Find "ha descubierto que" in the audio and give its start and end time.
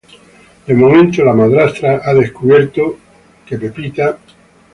2.03-3.55